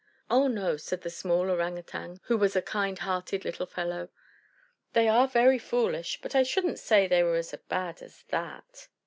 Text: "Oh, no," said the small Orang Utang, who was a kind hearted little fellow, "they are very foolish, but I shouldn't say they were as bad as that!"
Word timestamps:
"Oh, 0.31 0.47
no," 0.47 0.77
said 0.77 1.01
the 1.01 1.11
small 1.11 1.51
Orang 1.51 1.77
Utang, 1.77 2.19
who 2.23 2.35
was 2.35 2.55
a 2.55 2.61
kind 2.63 2.97
hearted 2.97 3.45
little 3.45 3.67
fellow, 3.67 4.09
"they 4.93 5.07
are 5.07 5.27
very 5.27 5.59
foolish, 5.59 6.19
but 6.23 6.33
I 6.33 6.41
shouldn't 6.41 6.79
say 6.79 7.05
they 7.05 7.21
were 7.21 7.35
as 7.35 7.53
bad 7.69 8.01
as 8.01 8.23
that!" 8.29 8.87